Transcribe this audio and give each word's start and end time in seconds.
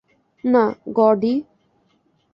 না, 0.43 0.63
গর্ডি! 0.97 1.33